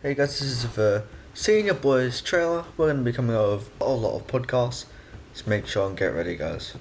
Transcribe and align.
Hey 0.00 0.14
guys, 0.14 0.38
this 0.38 0.42
is 0.42 0.76
the 0.76 1.02
Senior 1.34 1.74
Boys 1.74 2.20
trailer. 2.20 2.64
We're 2.76 2.86
going 2.86 2.98
to 2.98 3.02
be 3.02 3.12
coming 3.12 3.34
out 3.34 3.46
of 3.46 3.70
a 3.80 3.84
lot 3.86 4.14
of 4.14 4.28
podcasts. 4.28 4.84
Just 5.32 5.48
make 5.48 5.66
sure 5.66 5.88
and 5.88 5.96
get 5.96 6.14
ready, 6.14 6.36
guys. 6.36 6.76